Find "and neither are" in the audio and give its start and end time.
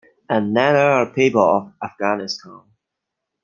0.27-1.05